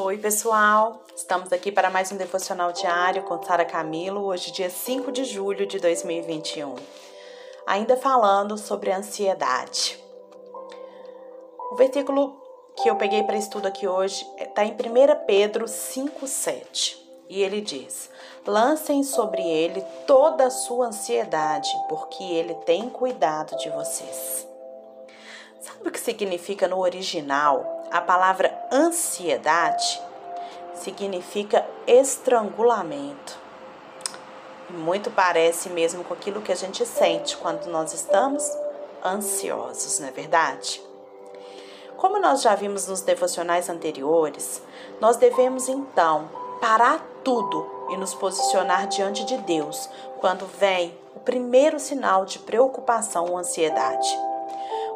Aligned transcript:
Oi, 0.00 0.16
pessoal! 0.16 1.02
Estamos 1.16 1.52
aqui 1.52 1.72
para 1.72 1.90
mais 1.90 2.12
um 2.12 2.16
devocional 2.16 2.70
diário 2.70 3.24
com 3.24 3.42
Sara 3.42 3.64
Camilo, 3.64 4.20
hoje, 4.20 4.52
dia 4.52 4.70
5 4.70 5.10
de 5.10 5.24
julho 5.24 5.66
de 5.66 5.80
2021. 5.80 6.76
Ainda 7.66 7.96
falando 7.96 8.56
sobre 8.56 8.92
ansiedade. 8.92 9.98
O 11.72 11.74
versículo 11.74 12.40
que 12.76 12.88
eu 12.88 12.94
peguei 12.94 13.24
para 13.24 13.36
estudo 13.36 13.66
aqui 13.66 13.88
hoje 13.88 14.24
está 14.38 14.64
em 14.64 14.70
1 14.70 14.76
Pedro 15.26 15.64
5,7 15.64 16.96
e 17.28 17.42
ele 17.42 17.60
diz: 17.60 18.08
Lancem 18.46 19.02
sobre 19.02 19.42
ele 19.42 19.84
toda 20.06 20.46
a 20.46 20.50
sua 20.50 20.86
ansiedade, 20.86 21.68
porque 21.88 22.22
ele 22.22 22.54
tem 22.64 22.88
cuidado 22.88 23.56
de 23.56 23.68
vocês. 23.68 24.46
Sabe 25.60 25.88
o 25.88 25.90
que 25.90 25.98
significa 25.98 26.68
no 26.68 26.78
original 26.78 27.77
a 27.90 28.00
palavra 28.00 28.52
ansiedade 28.70 30.00
significa 30.74 31.66
estrangulamento. 31.86 33.38
Muito 34.70 35.10
parece 35.10 35.70
mesmo 35.70 36.04
com 36.04 36.14
aquilo 36.14 36.42
que 36.42 36.52
a 36.52 36.56
gente 36.56 36.84
sente 36.84 37.36
quando 37.36 37.66
nós 37.66 37.92
estamos 37.92 38.44
ansiosos, 39.04 39.98
não 39.98 40.08
é 40.08 40.10
verdade? 40.10 40.82
Como 41.96 42.20
nós 42.20 42.42
já 42.42 42.54
vimos 42.54 42.86
nos 42.86 43.00
devocionais 43.00 43.68
anteriores, 43.68 44.62
nós 45.00 45.16
devemos 45.16 45.68
então 45.68 46.30
parar 46.60 47.04
tudo 47.24 47.88
e 47.90 47.96
nos 47.96 48.14
posicionar 48.14 48.86
diante 48.86 49.24
de 49.24 49.36
Deus 49.38 49.88
quando 50.20 50.46
vem 50.46 50.96
o 51.16 51.20
primeiro 51.20 51.80
sinal 51.80 52.24
de 52.24 52.38
preocupação 52.38 53.26
ou 53.26 53.38
ansiedade. 53.38 54.08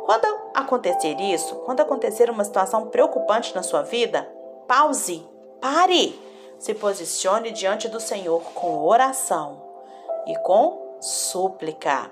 Quando 0.05 0.27
acontecer 0.55 1.21
isso, 1.21 1.57
quando 1.65 1.81
acontecer 1.81 2.31
uma 2.31 2.45
situação 2.45 2.89
preocupante 2.89 3.55
na 3.55 3.63
sua 3.63 3.83
vida, 3.83 4.29
pause, 4.67 5.27
pare, 5.61 6.21
se 6.59 6.75
posicione 6.75 7.51
diante 7.51 7.89
do 7.89 8.01
Senhor 8.01 8.43
com 8.55 8.85
oração 8.85 9.63
e 10.27 10.37
com 10.39 10.97
súplica. 11.01 12.11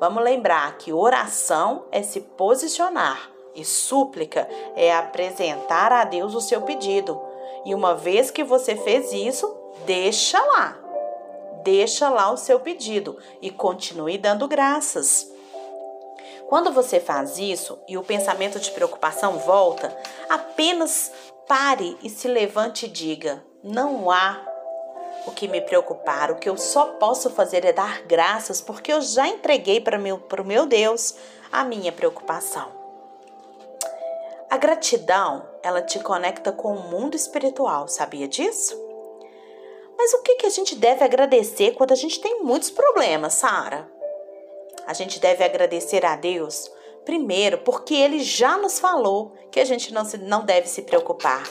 Vamos 0.00 0.22
lembrar 0.22 0.76
que 0.78 0.92
oração 0.92 1.84
é 1.90 2.02
se 2.02 2.20
posicionar 2.20 3.30
e 3.54 3.64
súplica 3.64 4.48
é 4.74 4.92
apresentar 4.92 5.92
a 5.92 6.04
Deus 6.04 6.34
o 6.34 6.40
seu 6.40 6.62
pedido. 6.62 7.20
E 7.64 7.74
uma 7.74 7.94
vez 7.94 8.30
que 8.30 8.42
você 8.42 8.76
fez 8.76 9.12
isso, 9.12 9.56
deixa 9.86 10.40
lá. 10.40 10.76
Deixa 11.62 12.10
lá 12.10 12.30
o 12.30 12.36
seu 12.36 12.60
pedido 12.60 13.16
e 13.40 13.50
continue 13.50 14.18
dando 14.18 14.46
graças. 14.46 15.33
Quando 16.48 16.72
você 16.72 17.00
faz 17.00 17.38
isso 17.38 17.78
e 17.88 17.96
o 17.96 18.04
pensamento 18.04 18.60
de 18.60 18.70
preocupação 18.70 19.38
volta, 19.38 19.96
apenas 20.28 21.10
pare 21.48 21.96
e 22.02 22.10
se 22.10 22.28
levante 22.28 22.86
e 22.86 22.88
diga: 22.88 23.42
não 23.62 24.10
há 24.10 24.40
o 25.26 25.30
que 25.30 25.48
me 25.48 25.60
preocupar, 25.60 26.30
o 26.30 26.36
que 26.36 26.48
eu 26.48 26.56
só 26.56 26.86
posso 26.98 27.30
fazer 27.30 27.64
é 27.64 27.72
dar 27.72 28.02
graças, 28.02 28.60
porque 28.60 28.92
eu 28.92 29.00
já 29.00 29.26
entreguei 29.26 29.80
para 29.80 29.98
o 29.98 30.44
meu 30.44 30.66
Deus 30.66 31.14
a 31.50 31.64
minha 31.64 31.90
preocupação. 31.90 32.84
A 34.50 34.56
gratidão, 34.56 35.48
ela 35.62 35.82
te 35.82 35.98
conecta 35.98 36.52
com 36.52 36.74
o 36.74 36.88
mundo 36.90 37.16
espiritual, 37.16 37.88
sabia 37.88 38.28
disso? 38.28 38.80
Mas 39.96 40.12
o 40.14 40.22
que, 40.22 40.36
que 40.36 40.46
a 40.46 40.50
gente 40.50 40.74
deve 40.74 41.04
agradecer 41.04 41.72
quando 41.72 41.92
a 41.92 41.96
gente 41.96 42.20
tem 42.20 42.42
muitos 42.42 42.70
problemas, 42.70 43.34
Sara? 43.34 43.90
A 44.86 44.92
gente 44.92 45.18
deve 45.18 45.44
agradecer 45.44 46.04
a 46.04 46.16
Deus, 46.16 46.70
primeiro, 47.04 47.58
porque 47.58 47.94
Ele 47.94 48.20
já 48.20 48.56
nos 48.56 48.78
falou 48.78 49.32
que 49.50 49.60
a 49.60 49.64
gente 49.64 49.92
não, 49.92 50.04
se, 50.04 50.18
não 50.18 50.44
deve 50.44 50.68
se 50.68 50.82
preocupar. 50.82 51.42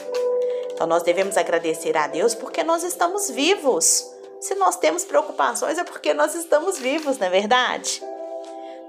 Então, 0.72 0.86
nós 0.86 1.02
devemos 1.02 1.36
agradecer 1.36 1.96
a 1.96 2.06
Deus 2.06 2.34
porque 2.34 2.62
nós 2.62 2.82
estamos 2.82 3.30
vivos. 3.30 4.10
Se 4.40 4.54
nós 4.56 4.76
temos 4.76 5.04
preocupações, 5.04 5.78
é 5.78 5.84
porque 5.84 6.12
nós 6.12 6.34
estamos 6.34 6.78
vivos, 6.78 7.18
não 7.18 7.26
é 7.26 7.30
verdade? 7.30 8.02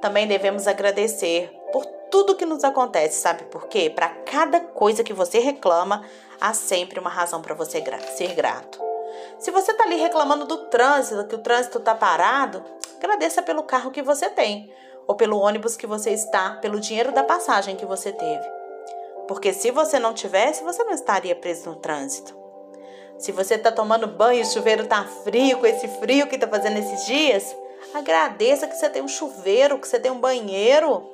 Também 0.01 0.27
devemos 0.27 0.67
agradecer 0.67 1.49
por 1.71 1.85
tudo 2.11 2.35
que 2.35 2.45
nos 2.45 2.63
acontece, 2.63 3.21
sabe 3.21 3.43
por 3.45 3.67
quê? 3.67 3.89
Para 3.89 4.09
cada 4.09 4.59
coisa 4.59 5.03
que 5.03 5.13
você 5.13 5.39
reclama, 5.39 6.03
há 6.39 6.53
sempre 6.53 6.99
uma 6.99 7.09
razão 7.09 7.41
para 7.41 7.55
você 7.55 7.83
ser 8.15 8.33
grato. 8.33 8.84
Se 9.39 9.51
você 9.51 9.71
está 9.71 9.83
ali 9.83 9.95
reclamando 9.95 10.45
do 10.45 10.69
trânsito, 10.69 11.25
que 11.27 11.35
o 11.35 11.39
trânsito 11.39 11.77
está 11.77 11.93
parado, 11.93 12.63
agradeça 12.97 13.41
pelo 13.41 13.63
carro 13.63 13.91
que 13.91 14.01
você 14.01 14.29
tem, 14.29 14.73
ou 15.07 15.15
pelo 15.15 15.39
ônibus 15.39 15.77
que 15.77 15.87
você 15.87 16.11
está, 16.11 16.51
pelo 16.61 16.79
dinheiro 16.79 17.11
da 17.11 17.23
passagem 17.23 17.75
que 17.75 17.85
você 17.85 18.11
teve. 18.11 18.45
Porque 19.27 19.53
se 19.53 19.71
você 19.71 19.99
não 19.99 20.13
tivesse, 20.13 20.63
você 20.63 20.83
não 20.83 20.93
estaria 20.93 21.35
preso 21.35 21.69
no 21.69 21.75
trânsito. 21.75 22.35
Se 23.17 23.31
você 23.31 23.55
está 23.55 23.71
tomando 23.71 24.07
banho 24.07 24.39
e 24.39 24.43
o 24.43 24.45
chuveiro 24.45 24.83
está 24.83 25.03
frio, 25.23 25.59
com 25.59 25.65
esse 25.65 25.87
frio 25.87 26.27
que 26.27 26.35
está 26.35 26.47
fazendo 26.47 26.77
esses 26.77 27.05
dias, 27.05 27.55
agradeça 27.93 28.67
que 28.67 28.75
você 28.75 28.89
tem 28.89 29.01
um 29.01 29.07
chuveiro, 29.07 29.79
que 29.79 29.87
você 29.87 29.99
tem 29.99 30.11
um 30.11 30.19
banheiro. 30.19 31.09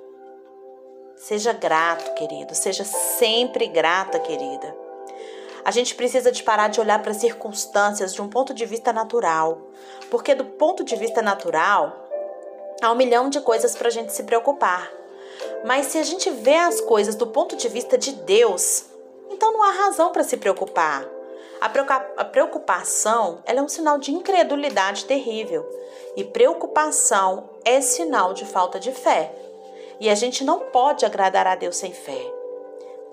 Seja 1.16 1.54
grato, 1.54 2.14
querido. 2.16 2.56
Seja 2.56 2.84
sempre 2.84 3.68
grata, 3.68 4.20
querida. 4.20 4.76
A 5.64 5.72
gente 5.72 5.96
precisa 5.96 6.32
de 6.32 6.44
parar 6.44 6.70
de 6.70 6.80
olhar 6.80 7.02
para 7.02 7.12
as 7.12 7.18
circunstâncias 7.18 8.14
de 8.14 8.22
um 8.22 8.28
ponto 8.28 8.54
de 8.54 8.66
vista 8.66 8.92
natural, 8.92 9.62
porque 10.10 10.34
do 10.34 10.46
ponto 10.46 10.84
de 10.84 10.96
vista 10.96 11.22
natural 11.22 12.08
há 12.82 12.92
um 12.92 12.96
milhão 12.96 13.30
de 13.30 13.40
coisas 13.42 13.76
para 13.76 13.88
a 13.88 13.92
gente 13.92 14.12
se 14.12 14.24
preocupar. 14.24 14.92
Mas 15.64 15.88
se 15.88 15.98
a 15.98 16.04
gente 16.04 16.30
vê 16.30 16.56
as 16.56 16.82
coisas 16.82 17.16
do 17.16 17.28
ponto 17.28 17.56
de 17.56 17.68
vista 17.68 17.98
de 17.98 18.12
Deus, 18.12 18.86
então 19.30 19.54
não 19.54 19.64
há 19.64 19.72
razão 19.72 20.12
para 20.12 20.24
se 20.24 20.38
preocupar. 20.38 21.08
A 21.62 22.26
preocupação 22.26 23.44
é 23.46 23.54
um 23.62 23.68
sinal 23.68 24.00
de 24.00 24.12
incredulidade 24.12 25.06
terrível. 25.06 25.64
E 26.16 26.24
preocupação 26.24 27.52
é 27.64 27.80
sinal 27.82 28.34
de 28.34 28.46
falta 28.46 28.80
de 28.80 28.92
fé. 28.92 29.32
E 30.00 30.10
a 30.10 30.16
gente 30.16 30.44
não 30.44 30.60
pode 30.60 31.06
agradar 31.06 31.46
a 31.46 31.56
Deus 31.56 31.78
sem 31.78 31.94
fé. 31.94 32.41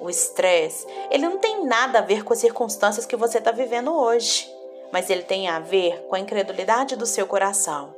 O 0.00 0.08
estresse, 0.08 0.86
ele 1.10 1.24
não 1.24 1.38
tem 1.38 1.64
nada 1.64 1.98
a 1.98 2.02
ver 2.02 2.24
com 2.24 2.32
as 2.32 2.38
circunstâncias 2.38 3.04
que 3.04 3.16
você 3.16 3.38
está 3.38 3.50
vivendo 3.50 3.92
hoje, 3.92 4.48
mas 4.92 5.10
ele 5.10 5.22
tem 5.22 5.48
a 5.48 5.58
ver 5.58 6.06
com 6.08 6.14
a 6.14 6.20
incredulidade 6.20 6.94
do 6.96 7.04
seu 7.04 7.26
coração. 7.26 7.94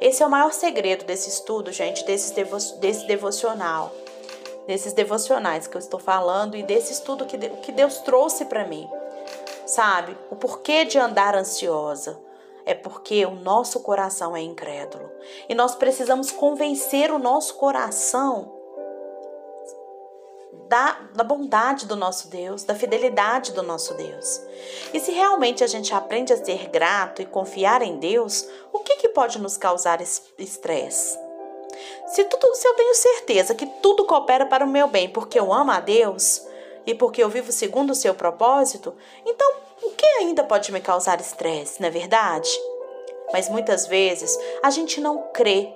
Esse 0.00 0.22
é 0.22 0.26
o 0.26 0.30
maior 0.30 0.52
segredo 0.52 1.04
desse 1.04 1.28
estudo, 1.28 1.72
gente, 1.72 2.04
desse, 2.04 2.34
devo, 2.34 2.58
desse 2.78 3.06
devocional, 3.06 3.92
desses 4.66 4.92
devocionais 4.92 5.66
que 5.66 5.76
eu 5.76 5.78
estou 5.78 5.98
falando 5.98 6.56
e 6.56 6.62
desse 6.62 6.92
estudo 6.92 7.24
que, 7.24 7.38
que 7.38 7.72
Deus 7.72 7.98
trouxe 7.98 8.44
para 8.44 8.66
mim. 8.66 8.88
Sabe, 9.66 10.16
o 10.30 10.36
porquê 10.36 10.84
de 10.84 10.98
andar 10.98 11.34
ansiosa 11.34 12.18
é 12.66 12.74
porque 12.74 13.24
o 13.24 13.34
nosso 13.34 13.80
coração 13.80 14.36
é 14.36 14.42
incrédulo 14.42 15.10
e 15.48 15.54
nós 15.54 15.74
precisamos 15.74 16.30
convencer 16.30 17.10
o 17.10 17.18
nosso 17.18 17.54
coração 17.54 18.63
da, 20.68 20.98
da 21.14 21.24
bondade 21.24 21.86
do 21.86 21.96
nosso 21.96 22.28
Deus, 22.28 22.64
da 22.64 22.74
fidelidade 22.74 23.52
do 23.52 23.62
nosso 23.62 23.94
Deus. 23.94 24.40
E 24.92 25.00
se 25.00 25.12
realmente 25.12 25.62
a 25.62 25.66
gente 25.66 25.94
aprende 25.94 26.32
a 26.32 26.42
ser 26.42 26.68
grato 26.68 27.22
e 27.22 27.26
confiar 27.26 27.82
em 27.82 27.98
Deus, 27.98 28.48
o 28.72 28.80
que, 28.80 28.96
que 28.96 29.08
pode 29.08 29.38
nos 29.38 29.56
causar 29.56 30.00
estresse? 30.38 31.18
Se, 32.06 32.24
tudo, 32.24 32.54
se 32.54 32.66
eu 32.66 32.74
tenho 32.74 32.94
certeza 32.94 33.54
que 33.54 33.66
tudo 33.66 34.04
coopera 34.04 34.46
para 34.46 34.64
o 34.64 34.68
meu 34.68 34.88
bem 34.88 35.08
porque 35.08 35.38
eu 35.38 35.52
amo 35.52 35.70
a 35.70 35.80
Deus 35.80 36.42
e 36.86 36.94
porque 36.94 37.22
eu 37.22 37.28
vivo 37.28 37.50
segundo 37.50 37.90
o 37.90 37.94
seu 37.94 38.14
propósito, 38.14 38.94
então 39.24 39.52
o 39.82 39.90
que 39.90 40.06
ainda 40.18 40.44
pode 40.44 40.70
me 40.72 40.80
causar 40.80 41.20
estresse, 41.20 41.80
não 41.80 41.88
é 41.88 41.90
verdade? 41.90 42.50
Mas 43.32 43.48
muitas 43.48 43.86
vezes 43.86 44.38
a 44.62 44.70
gente 44.70 45.00
não 45.00 45.30
crê 45.32 45.72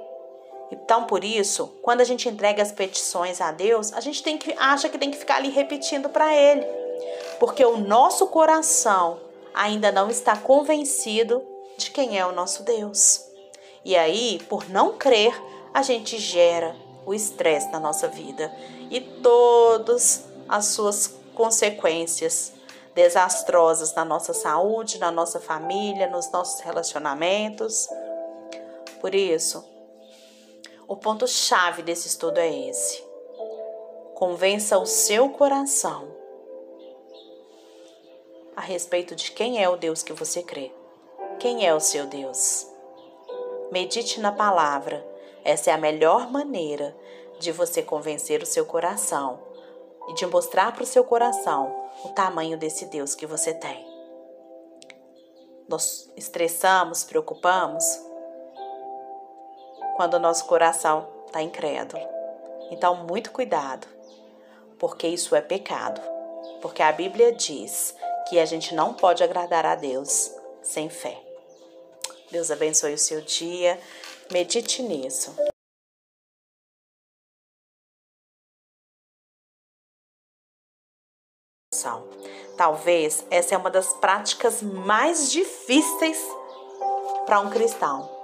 então, 0.71 1.05
por 1.05 1.25
isso, 1.25 1.73
quando 1.83 2.01
a 2.01 2.05
gente 2.05 2.29
entrega 2.29 2.63
as 2.63 2.73
petições 2.73 3.41
a 3.41 3.51
Deus, 3.51 3.93
a 3.93 4.01
gente 4.01 4.23
tem 4.23 4.37
que 4.37 4.55
acha 4.59 4.89
que 4.89 4.99
tem 4.99 5.11
que 5.11 5.17
ficar 5.17 5.37
ali 5.37 5.49
repetindo 5.49 6.09
para 6.09 6.35
ele, 6.35 6.67
porque 7.39 7.65
o 7.65 7.79
nosso 7.79 8.27
coração 8.27 9.19
ainda 9.55 9.91
não 9.91 10.11
está 10.11 10.37
convencido 10.37 11.43
de 11.77 11.91
quem 11.91 12.19
é 12.19 12.27
o 12.27 12.33
nosso 12.33 12.63
Deus. 12.65 13.25
E 13.85 13.97
aí, 13.97 14.41
por 14.49 14.69
não 14.69 14.99
crer, 14.99 15.35
a 15.73 15.83
gente 15.83 16.19
gera 16.19 16.77
o 17.07 17.15
estresse 17.15 17.71
na 17.71 17.81
nossa 17.81 18.07
vida 18.09 18.53
e 18.91 19.01
todas 19.01 20.25
as 20.49 20.67
suas 20.67 21.15
consequências 21.35 22.53
desastrosas 22.95 23.95
na 23.95 24.05
nossa 24.05 24.35
saúde, 24.35 24.99
na 24.99 25.11
nossa 25.11 25.41
família, 25.41 26.09
nos 26.09 26.31
nossos 26.31 26.61
relacionamentos. 26.61 27.89
Por 29.01 29.15
isso, 29.15 29.65
o 30.89 30.97
ponto-chave 30.97 31.83
desse 31.83 32.09
estudo 32.09 32.39
é 32.39 32.49
esse. 32.49 33.05
Convença 34.15 34.79
o 34.79 34.87
seu 34.87 35.29
coração 35.29 36.17
a 38.57 38.61
respeito 38.63 39.15
de 39.15 39.31
quem 39.31 39.63
é 39.63 39.69
o 39.69 39.77
Deus 39.77 40.03
que 40.03 40.15
você 40.15 40.43
crê. 40.43 40.73
Quem 41.39 41.65
é 41.65 41.73
o 41.73 41.79
seu 41.79 42.07
Deus? 42.07 42.67
Medite 43.71 44.19
na 44.19 44.33
palavra. 44.33 45.07
Essa 45.45 45.71
é 45.71 45.75
a 45.75 45.79
melhor 45.79 46.31
maneira 46.31 46.97
de 47.39 47.53
você 47.53 47.83
convencer 47.83 48.43
o 48.43 48.47
seu 48.47 48.65
coração 48.65 49.39
e 50.09 50.15
de 50.15 50.27
mostrar 50.27 50.73
para 50.73 50.83
o 50.83 50.87
seu 50.87 51.05
coração 51.05 51.89
o 52.05 52.09
tamanho 52.09 52.59
desse 52.59 52.87
Deus 52.87 53.15
que 53.15 53.27
você 53.27 53.55
tem. 53.55 53.87
Nós 55.69 56.11
estressamos, 56.17 57.05
preocupamos 57.05 58.08
quando 59.99 60.15
o 60.15 60.21
nosso 60.21 60.45
coração 60.45 61.09
está 61.27 61.43
incrédulo. 61.43 62.01
Então, 62.71 63.05
muito 63.05 63.33
cuidado, 63.33 63.85
porque 64.79 65.09
isso 65.09 65.35
é 65.35 65.41
pecado. 65.41 66.01
Porque 66.63 66.85
a 66.85 66.93
Bíblia 66.93 67.33
diz 67.33 67.97
que 68.29 68.39
a 68.39 68.45
gente 68.45 68.77
não 68.77 68.95
pode 68.95 69.25
agradar 69.25 69.67
a 69.67 69.75
Deus 69.75 70.33
sem 70.63 70.89
fé. 70.89 71.21
Deus 72.31 72.49
abençoe 72.49 72.95
o 72.95 72.99
seu 72.99 73.21
dia. 73.23 73.77
Medite 74.31 74.85
nisso. 74.85 75.35
Talvez 82.57 83.27
essa 83.31 83.57
é 83.57 83.59
uma 83.59 83.71
das 83.71 83.93
práticas 83.95 84.63
mais 84.63 85.33
difíceis 85.33 86.21
para 87.27 87.41
um 87.41 87.51
cristão. 87.51 88.18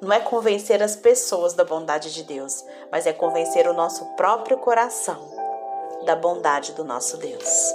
Não 0.00 0.12
é 0.12 0.20
convencer 0.20 0.82
as 0.82 0.94
pessoas 0.94 1.54
da 1.54 1.64
bondade 1.64 2.14
de 2.14 2.22
Deus, 2.22 2.64
mas 2.90 3.06
é 3.06 3.12
convencer 3.12 3.66
o 3.66 3.74
nosso 3.74 4.04
próprio 4.14 4.56
coração 4.58 5.28
da 6.04 6.14
bondade 6.14 6.72
do 6.72 6.84
nosso 6.84 7.16
Deus. 7.16 7.74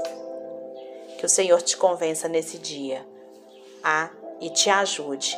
Que 1.17 1.25
o 1.25 1.29
Senhor 1.29 1.61
te 1.61 1.75
convença 1.75 2.27
nesse 2.27 2.57
dia 2.57 3.05
a 3.83 4.09
e 4.39 4.49
te 4.49 4.69
ajude 4.69 5.37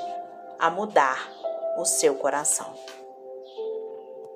a 0.59 0.69
mudar 0.69 1.31
o 1.77 1.85
seu 1.85 2.15
coração. 2.15 2.73